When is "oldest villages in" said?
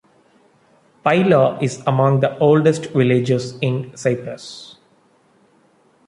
2.39-3.95